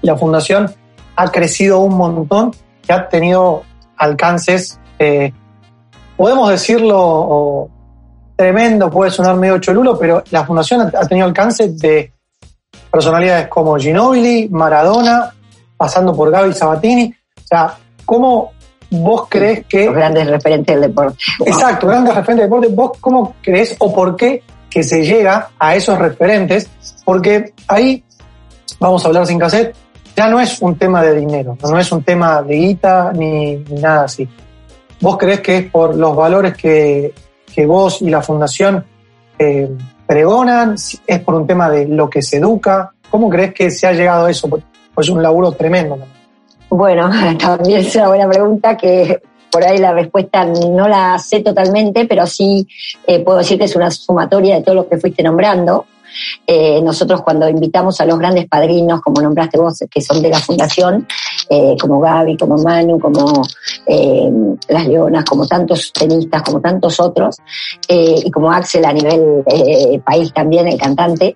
[0.01, 0.69] La fundación
[1.15, 2.51] ha crecido un montón
[2.87, 3.63] y ha tenido
[3.97, 5.31] alcances, eh,
[6.17, 7.69] podemos decirlo,
[8.35, 12.11] tremendo, puede sonar medio cholulo, pero la fundación ha tenido alcance de
[12.91, 15.33] personalidades como Ginobili, Maradona,
[15.83, 17.13] pasando por Gaby Sabatini.
[17.35, 18.53] O sea, ¿cómo
[18.89, 19.87] vos crees que...
[19.87, 21.17] Los grandes referentes del deporte.
[21.45, 22.67] Exacto, grandes referentes del deporte.
[22.73, 26.69] ¿Vos cómo crees o por qué que se llega a esos referentes?
[27.03, 28.01] Porque ahí,
[28.79, 29.75] vamos a hablar sin cassette,
[30.15, 34.05] ya no es un tema de dinero, no es un tema de guita ni, nada
[34.05, 34.25] así.
[35.01, 37.13] ¿Vos crees que es por los valores que,
[37.53, 38.85] que vos y la fundación
[39.37, 39.69] eh,
[40.07, 40.75] pregonan?
[41.05, 42.93] ¿Es por un tema de lo que se educa?
[43.09, 44.47] ¿Cómo crees que se ha llegado a eso?
[44.93, 45.97] Pues un laburo tremendo.
[46.69, 52.05] Bueno, también es una buena pregunta que por ahí la respuesta no la sé totalmente,
[52.05, 52.67] pero sí
[53.05, 55.85] eh, puedo decir que es una sumatoria de todo lo que fuiste nombrando.
[56.45, 60.39] Eh, nosotros cuando invitamos a los grandes padrinos, como nombraste vos, que son de la
[60.39, 61.07] fundación,
[61.49, 63.43] eh, como Gaby, como Manu, como
[63.85, 64.31] eh,
[64.67, 67.37] Las Leonas, como tantos tenistas, como tantos otros,
[67.87, 69.43] y como Axel a nivel
[70.03, 71.35] país también, el cantante,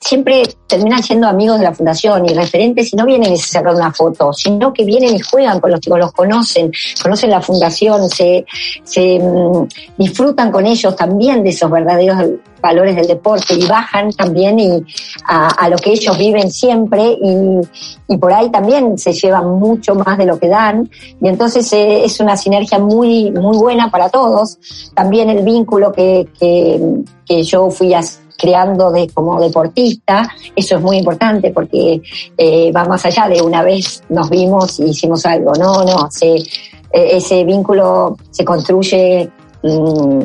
[0.00, 3.76] siempre terminan siendo amigos de la fundación y referentes y no vienen y se sacan
[3.76, 8.08] una foto, sino que vienen y juegan con los chicos, los conocen, conocen la fundación,
[8.08, 8.46] se,
[8.82, 12.16] se mm, disfrutan con ellos también de esos verdaderos
[12.62, 14.82] valores del deporte y bajan también y
[15.26, 17.60] a, lo que ellos viven siempre y,
[18.08, 20.88] y, por ahí también se llevan mucho más de lo que dan.
[21.20, 24.58] Y entonces eh, es una sinergia muy muy buena para todos.
[24.94, 27.94] También el vínculo que, que, yo fui
[28.36, 32.02] creando de, como deportista, eso es muy importante porque
[32.36, 36.34] eh, va más allá de una vez nos vimos y hicimos algo, no, no, se,
[36.34, 36.46] eh,
[36.92, 39.30] ese vínculo se construye
[39.62, 40.20] mm,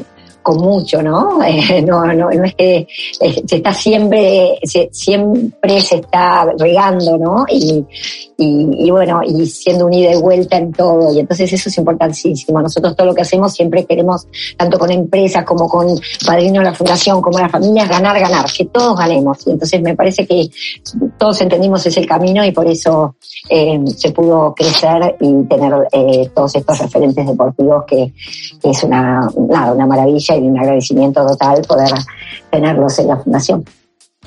[0.47, 1.39] con mucho, ¿no?
[1.47, 2.87] Eh, no, no, no es que
[3.19, 4.59] eh, se está siempre,
[4.91, 7.45] siempre se está regando, ¿no?
[7.49, 7.83] Y,
[8.37, 11.13] y, bueno, y siendo un ida y vuelta en todo.
[11.13, 12.61] Y entonces eso es importantísimo.
[12.61, 16.73] Nosotros todo lo que hacemos siempre queremos, tanto con empresas como con padrinos de la
[16.75, 19.45] fundación, como las familias, ganar, ganar, que todos ganemos.
[19.47, 20.49] Y entonces me parece que
[21.17, 23.15] todos entendimos ese camino y por eso
[23.49, 25.73] eh, se pudo crecer y tener
[26.33, 28.13] todos estos referentes deportivos que,
[28.61, 31.91] que es una, nada, una maravilla y un agradecimiento total poder
[32.51, 33.65] tenerlos en la fundación.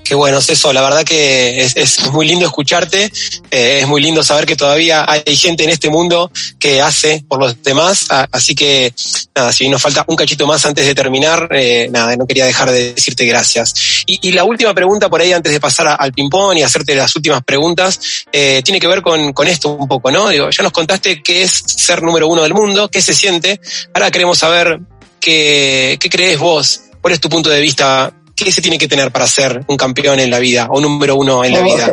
[0.04, 3.12] Qué bueno, eso, la verdad que es, muy lindo escucharte,
[3.50, 7.38] eh, es muy lindo saber que todavía hay gente en este mundo que hace por
[7.38, 8.92] los demás, así que
[9.36, 12.70] nada, si nos falta un cachito más antes de terminar, eh, nada, no quería dejar
[12.70, 14.04] de decirte gracias.
[14.06, 17.42] Y, la última pregunta por ahí antes de pasar al ping-pong y hacerte las últimas
[17.44, 18.00] preguntas,
[18.32, 20.32] eh, tiene que ver con, esto un poco, ¿no?
[20.32, 23.60] Ya nos contaste qué es ser número uno del mundo, qué se siente,
[23.94, 24.80] ahora queremos saber
[25.20, 29.12] qué, qué crees vos, cuál es tu punto de vista ¿Qué se tiene que tener
[29.12, 31.92] para ser un campeón en la vida o número uno en la vida?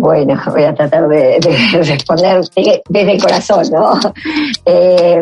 [0.00, 1.40] Bueno, voy a tratar de,
[1.82, 2.40] responder
[2.88, 3.98] desde el corazón, ¿no?
[4.64, 5.18] Eh,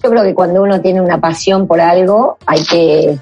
[0.00, 3.18] yo creo que cuando uno tiene una pasión por algo, hay que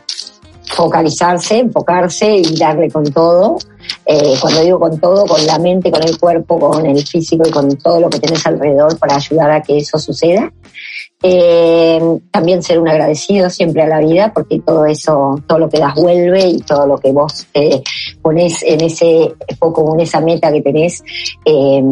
[0.64, 3.56] focalizarse, enfocarse y darle con todo.
[4.04, 7.50] Eh, cuando digo con todo, con la mente, con el cuerpo, con el físico y
[7.50, 10.52] con todo lo que tenés alrededor para ayudar a que eso suceda.
[11.22, 15.78] Eh, también ser un agradecido siempre a la vida, porque todo eso, todo lo que
[15.78, 17.82] das vuelve y todo lo que vos eh,
[18.20, 21.02] pones en ese foco, en esa meta que tenés,
[21.44, 21.82] eh,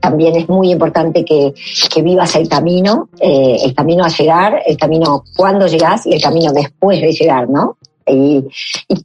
[0.00, 1.54] también es muy importante que,
[1.92, 6.22] que vivas el camino, eh, el camino a llegar, el camino cuando llegás y el
[6.22, 7.76] camino después de llegar, ¿no?
[8.06, 8.44] Y,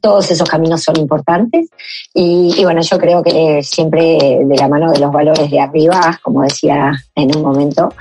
[0.00, 1.68] todos esos caminos son importantes.
[2.14, 6.42] Y, bueno, yo creo que siempre de la mano de los valores de arriba, como
[6.42, 7.92] decía en un momento,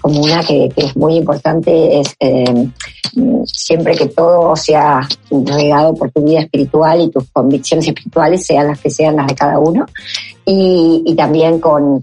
[0.00, 2.68] como una que, es muy importante, es eh,
[3.44, 8.80] siempre que todo sea regado por tu vida espiritual y tus convicciones espirituales sean las
[8.80, 9.86] que sean las de cada uno.
[10.44, 12.02] Y, también con,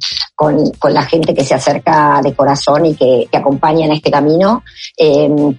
[0.89, 4.63] la gente que se acerca de corazón y que, acompaña en este camino,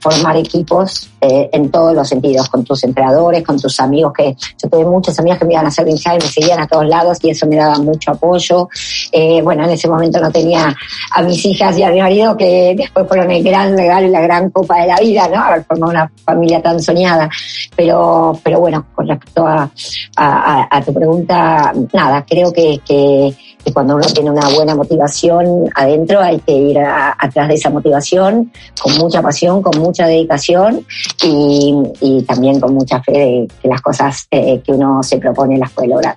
[0.00, 4.68] formar equipos eh, en todos los sentidos, con tus entrenadores, con tus amigos, que yo
[4.68, 7.18] tuve muchas amigas que me iban a hacer hinchar y me seguían a todos lados
[7.22, 8.68] y eso me daba mucho apoyo.
[9.12, 10.74] Eh, bueno, en ese momento no tenía
[11.12, 14.20] a mis hijas y a mi marido que después fueron el gran regalo y la
[14.20, 15.42] gran copa de la vida, ¿no?
[15.42, 17.28] Haber formado una familia tan soñada.
[17.76, 19.70] Pero, pero bueno, con respecto a,
[20.16, 23.34] a tu pregunta, nada, creo que que,
[23.72, 28.98] cuando uno tiene una buena motivación adentro hay que ir atrás de esa motivación con
[28.98, 30.84] mucha pasión, con mucha dedicación
[31.22, 35.70] y, también con mucha fe de que las cosas eh, que uno se propone las
[35.72, 36.16] puede lograr.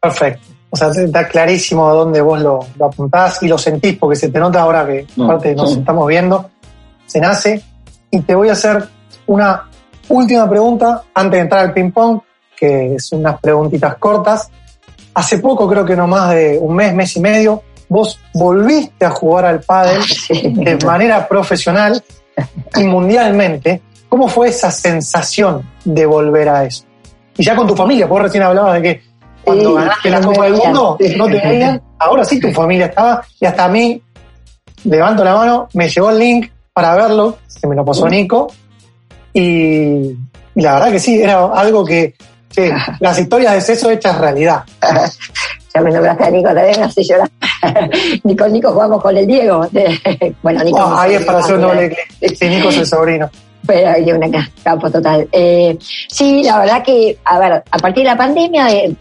[0.00, 0.46] Perfecto.
[0.70, 4.38] O sea, está clarísimo a dónde vos lo, apuntás y lo sentís, porque se te
[4.38, 5.22] nota ahora que mm.
[5.22, 6.50] aparte nos estamos viendo,
[7.06, 7.62] se nace.
[8.10, 8.86] Y te voy a hacer
[9.26, 9.68] una
[10.08, 12.20] última pregunta antes de entrar al ping-pong,
[12.56, 14.50] que es unas preguntitas cortas
[15.16, 19.10] hace poco, creo que no más de un mes, mes y medio, vos volviste a
[19.10, 22.02] jugar al pádel de manera profesional
[22.76, 23.80] y mundialmente.
[24.10, 26.84] ¿Cómo fue esa sensación de volver a eso?
[27.36, 29.02] Y ya con tu familia, vos recién hablabas de que
[29.42, 33.46] cuando ganaste la Copa del Mundo no te veían, ahora sí tu familia estaba y
[33.46, 34.02] hasta a mí,
[34.84, 38.48] levanto la mano, me llegó el link para verlo, que me lo pasó Nico,
[39.32, 40.14] y
[40.56, 42.14] la verdad que sí, era algo que
[42.56, 44.64] Sí, las historias de sexo hechas realidad.
[45.74, 47.30] ya me nombraste a Nico también, así llorar.
[48.24, 49.68] Nico, Nico jugamos con el Diego.
[50.42, 50.96] bueno, Nico.
[50.96, 51.88] ahí es para hacer un doble
[52.18, 52.36] clic.
[52.36, 53.30] Sí, Nico es el sobrino.
[53.66, 55.28] Pero hay una campo total.
[55.32, 55.76] Eh,
[56.08, 58.94] sí, la verdad que, a ver, a partir de la pandemia, eh,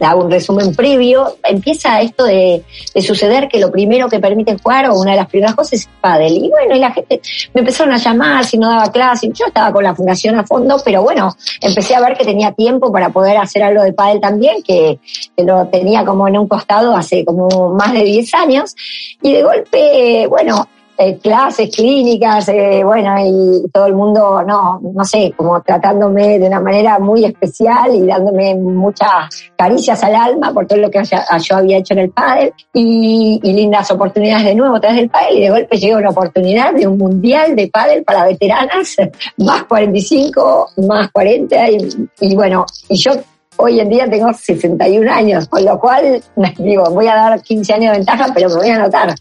[0.00, 2.64] hago un resumen previo, empieza esto de,
[3.00, 6.36] suceder que lo primero que permite jugar, o una de las primeras cosas, es pádel.
[6.36, 7.20] Y bueno, y la gente
[7.54, 9.30] me empezaron a llamar si no daba clase.
[9.32, 12.90] Yo estaba con la fundación a fondo, pero bueno, empecé a ver que tenía tiempo
[12.92, 14.98] para poder hacer algo de pádel también, que,
[15.36, 18.74] que lo tenía como en un costado hace como más de 10 años.
[19.22, 20.66] Y de golpe, bueno,
[20.98, 26.46] eh, clases clínicas, eh, bueno, y todo el mundo, no, no sé, como tratándome de
[26.46, 31.56] una manera muy especial y dándome muchas caricias al alma por todo lo que yo
[31.56, 35.50] había hecho en el pádel y, lindas oportunidades de nuevo tras del pádel y de
[35.50, 38.96] golpe llega una oportunidad de un mundial de pádel para veteranas,
[39.38, 41.88] más 45, más 40 y,
[42.20, 43.12] y bueno, y yo
[43.58, 46.22] Hoy en día tengo 61 años, con lo cual,
[46.58, 49.14] digo, voy a dar 15 años de ventaja, pero me voy a anotar.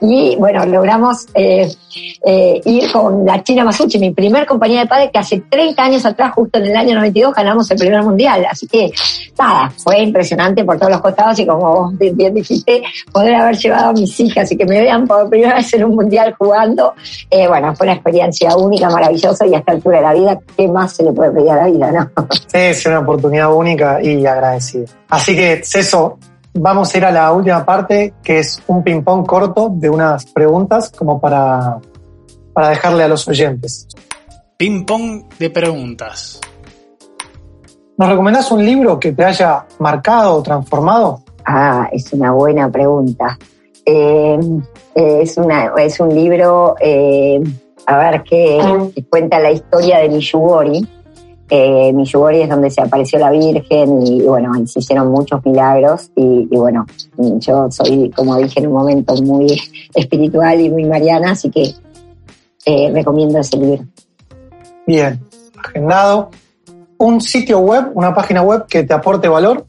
[0.00, 1.68] Y bueno, logramos eh,
[2.24, 6.06] eh, ir con la China Masuchi, mi primer compañía de padre, que hace 30 años
[6.06, 8.46] atrás, justo en el año 92, ganamos el primer mundial.
[8.48, 8.92] Así que,
[9.38, 13.90] nada, fue impresionante por todos los costados y como vos bien dijiste, poder haber llevado
[13.90, 16.94] a mis hijas y que me vean por primera vez en un mundial jugando,
[17.30, 20.68] eh, bueno, fue una experiencia única, maravillosa y a esta altura de la vida, ¿qué
[20.68, 22.10] más se le puede pedir a la vida, no?
[22.46, 24.86] Sí, es una oportunidad única y agradecido.
[25.08, 26.18] Así que, Ceso,
[26.54, 30.90] vamos a ir a la última parte, que es un ping-pong corto de unas preguntas
[30.90, 31.78] como para,
[32.52, 33.86] para dejarle a los oyentes.
[34.56, 36.40] Ping-pong de preguntas.
[37.96, 41.22] ¿Nos recomendás un libro que te haya marcado o transformado?
[41.44, 43.38] Ah, es una buena pregunta.
[43.84, 44.38] Eh,
[44.94, 47.40] es, una, es un libro, eh,
[47.86, 50.88] a ver, que, que, cuenta la historia de Miyugori,
[51.50, 56.46] eh, Miyugori es donde se apareció la Virgen y, bueno, se hicieron muchos milagros y,
[56.46, 56.86] bueno,
[57.16, 59.60] yo soy, como dije en un momento, muy
[59.94, 61.74] espiritual y muy mariana, así que
[62.64, 63.84] eh, recomiendo ese libro.
[64.86, 65.20] Bien,
[65.58, 66.30] agendado.
[66.98, 69.64] ¿Un sitio web, una página web que te aporte valor?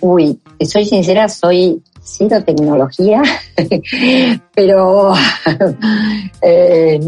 [0.00, 3.22] Uy, soy sincera, soy cero tecnología,
[4.54, 5.12] pero
[6.42, 7.00] eh,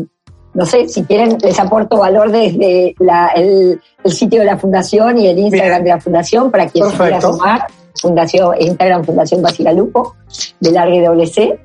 [0.59, 2.93] no sé, si quieren, les aporto valor desde
[3.37, 7.21] el, sitio de la fundación y el Instagram de la fundación para quien se quiera
[7.21, 7.67] sumar.
[8.03, 10.17] Fundación, Instagram Fundación Basilalupo,
[10.59, 11.61] de Larga WC.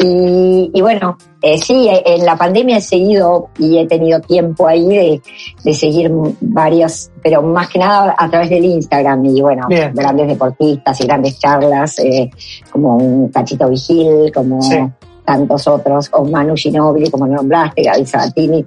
[0.00, 4.86] Y, y bueno, eh, sí, en la pandemia he seguido y he tenido tiempo ahí
[4.86, 5.22] de,
[5.64, 6.10] de seguir
[6.42, 9.24] varios, pero más que nada a través del Instagram.
[9.24, 12.30] Y bueno, grandes deportistas y grandes charlas, eh,
[12.70, 14.60] como un Cachito Vigil, como
[15.26, 18.64] tantos otros, o Manu Ginobili, como nombraste, Gaby Sabatini,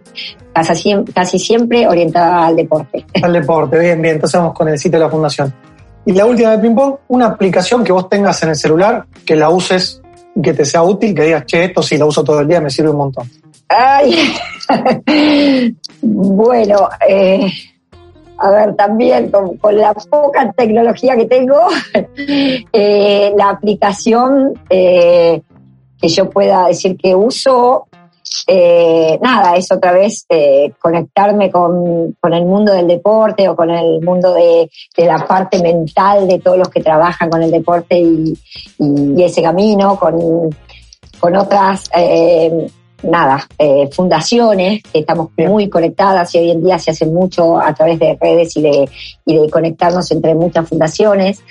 [0.54, 3.06] casi, casi siempre orientada al deporte.
[3.24, 5.54] Al deporte, bien, bien, entonces vamos con el sitio de la fundación.
[6.06, 9.36] Y la última de ping pong, una aplicación que vos tengas en el celular, que
[9.36, 10.02] la uses
[10.42, 12.70] que te sea útil, que digas, che, esto sí la uso todo el día, me
[12.70, 13.30] sirve un montón.
[13.68, 14.16] Ay,
[16.02, 17.52] bueno, eh,
[18.38, 21.68] a ver, también con, la poca tecnología que tengo,
[22.74, 25.42] eh, la aplicación eh,
[26.00, 27.88] que yo pueda decir que uso
[28.48, 33.70] eh, nada, es otra vez eh, conectarme con, con, el mundo del deporte o con
[33.70, 37.98] el mundo de, de, la parte mental de todos los que trabajan con el deporte
[38.00, 38.38] y,
[38.80, 40.50] y ese camino, con,
[41.20, 42.70] con otras eh,
[43.04, 47.74] nada, eh, fundaciones, que estamos muy conectadas y hoy en día se hace mucho a
[47.74, 48.90] través de redes y de,
[49.26, 51.42] y de conectarnos entre muchas fundaciones,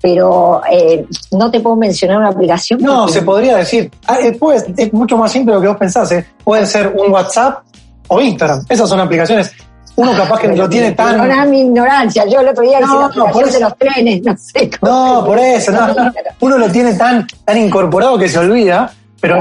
[0.00, 2.80] pero eh, no te puedo mencionar una aplicación.
[2.80, 6.26] No, se podría decir, ah, es mucho más simple de lo que vos pensás, ¿eh?
[6.42, 7.64] puede ser un WhatsApp
[8.08, 9.52] o Instagram, esas son aplicaciones.
[9.96, 11.12] Uno capaz que lo tiene tan...
[11.12, 14.36] Perdona mi ignorancia, yo el otro día no, hice la por de los trenes, no
[14.36, 14.70] sé.
[14.82, 18.92] No, por eso, no, uno lo tiene tan, tan incorporado que se olvida
[19.24, 19.40] pero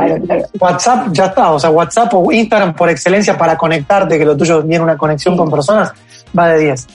[0.61, 4.61] WhatsApp ya está, o sea, WhatsApp o Instagram por excelencia para conectarte, que lo tuyo
[4.61, 5.91] viene una conexión con personas,
[6.37, 6.87] va de 10.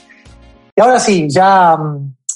[0.75, 1.77] Y ahora sí, ya,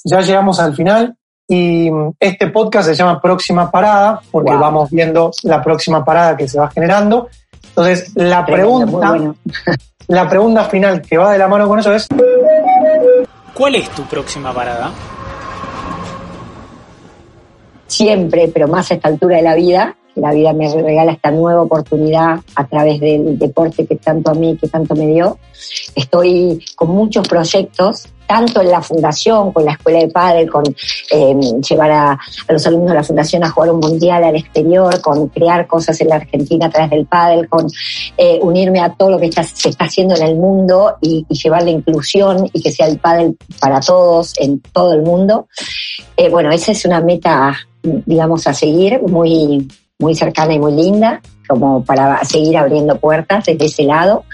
[0.04, 1.16] ya llegamos al final
[1.48, 1.90] y
[2.20, 6.70] este podcast se llama Próxima Parada, porque vamos viendo la próxima parada que se va
[6.70, 7.28] generando.
[7.70, 9.34] Entonces, la pregunta,
[10.06, 12.06] la pregunta final que va de la mano con eso es...
[13.54, 14.92] ¿Cuál es tu próxima parada?
[17.88, 21.62] Siempre, pero más a esta altura de la vida, la vida me regala esta nueva
[21.62, 25.38] oportunidad a través del deporte que tanto a mí, que tanto me dio.
[25.94, 30.64] Estoy con muchos proyectos, tanto en la fundación, con la escuela de padre, con
[31.10, 31.34] eh,
[31.68, 35.66] llevar a, los alumnos de la fundación a jugar un mundial al exterior, con crear
[35.66, 37.66] cosas en la Argentina a través del pádel, con
[38.16, 41.70] eh, unirme a todo lo que se está haciendo en el mundo y, llevar la
[41.70, 45.48] inclusión y que sea el pádel para todos en todo el mundo.
[46.16, 49.68] Eh, bueno, esa es una meta, digamos, a seguir muy
[50.00, 54.24] muy cercana y muy linda, como para seguir abriendo puertas desde ese lado.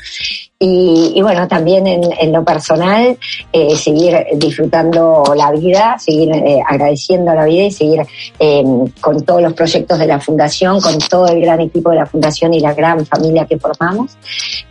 [0.63, 3.17] Y, bueno, también en, lo personal,
[3.51, 8.03] eh, seguir disfrutando la vida, seguir eh, agradeciendo la vida y seguir
[8.39, 8.63] eh,
[9.01, 12.53] con todos los proyectos de la Fundación, con todo el gran equipo de la Fundación
[12.53, 14.19] y la gran familia que formamos.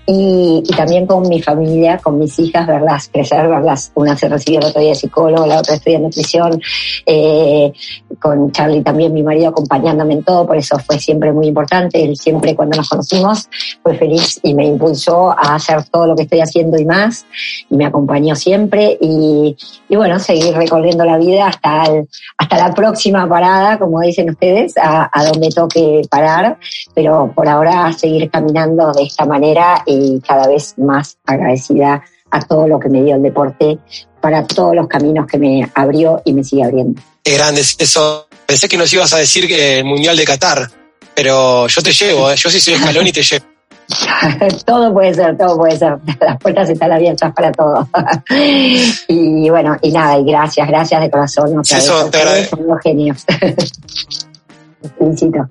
[0.05, 3.91] Y, también con mi familia, con mis hijas, verlas crecer, verlas.
[3.95, 6.61] Una se recibió el otro día de psicólogo, la otra estudia nutrición,
[8.19, 12.03] con Charlie también, mi marido, acompañándome en todo, por eso fue siempre muy importante.
[12.03, 13.49] Él siempre cuando nos conocimos
[13.81, 17.25] fue feliz y me impulsó a hacer todo lo que estoy haciendo y más,
[17.69, 19.55] y me acompañó siempre, y,
[19.89, 21.83] bueno, seguir recorriendo la vida hasta,
[22.37, 26.57] hasta la próxima parada, como dicen ustedes, a, donde toque parar,
[26.93, 32.67] pero por ahora seguir caminando de esta manera y cada vez más agradecida a todo
[32.67, 33.79] lo que me dio el deporte,
[34.21, 37.01] para todos los caminos que me abrió y me sigue abriendo.
[37.23, 38.27] Qué grande eso.
[38.45, 40.69] Pensé que nos ibas a decir que el Mundial de Qatar,
[41.13, 42.35] pero yo te llevo, ¿eh?
[42.35, 43.45] yo sí soy escalón y te llevo.
[44.65, 45.97] todo puede ser, todo puede ser.
[46.19, 47.87] Las puertas están abiertas para todo.
[49.07, 51.61] y bueno, y nada, y gracias, gracias de corazón.
[51.63, 51.81] Te
[52.45, 53.25] Son los genios.
[54.97, 55.47] felicito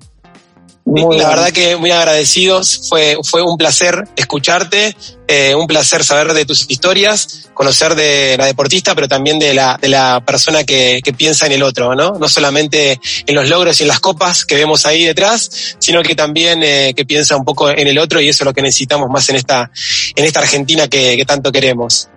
[0.95, 4.95] la verdad que muy agradecidos, fue, fue un placer escucharte,
[5.27, 9.77] eh, un placer saber de tus historias, conocer de la deportista, pero también de la,
[9.79, 12.13] de la persona que, que piensa en el otro, ¿no?
[12.19, 16.15] No solamente en los logros y en las copas que vemos ahí detrás, sino que
[16.15, 19.09] también eh, que piensa un poco en el otro y eso es lo que necesitamos
[19.09, 19.71] más en esta,
[20.15, 22.08] en esta Argentina que, que tanto queremos.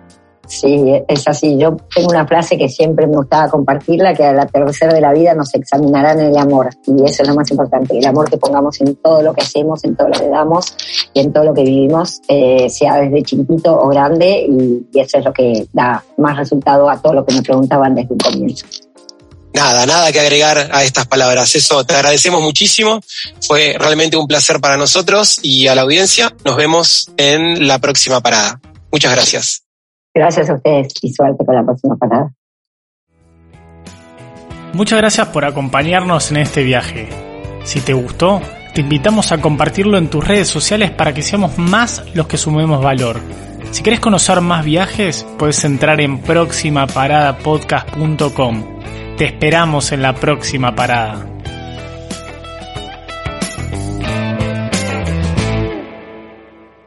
[0.53, 1.57] Sí, es así.
[1.57, 5.33] Yo tengo una frase que siempre me gustaba compartirla, que al atardecer de la vida
[5.33, 6.69] nos examinarán el amor.
[6.85, 9.83] Y eso es lo más importante, el amor que pongamos en todo lo que hacemos,
[9.83, 10.75] en todo lo que damos
[11.11, 15.25] y en todo lo que vivimos, eh, sea desde chiquitito o grande, y, eso es
[15.25, 18.67] lo que da más resultado a todo lo que me preguntaban desde un comienzo.
[19.55, 21.55] Nada, nada que agregar a estas palabras.
[21.55, 23.01] Eso, te agradecemos muchísimo.
[23.41, 26.33] Fue realmente un placer para nosotros y a la audiencia.
[26.45, 28.59] Nos vemos en la próxima parada.
[28.91, 29.62] Muchas gracias.
[30.13, 32.33] Gracias a ustedes y suerte con la próxima parada.
[34.73, 37.07] Muchas gracias por acompañarnos en este viaje.
[37.63, 38.41] Si te gustó,
[38.73, 42.83] te invitamos a compartirlo en tus redes sociales para que seamos más los que sumemos
[42.83, 43.19] valor.
[43.71, 48.63] Si quieres conocer más viajes, puedes entrar en próximaparadapodcast.com.
[49.17, 51.32] Te esperamos en la próxima parada.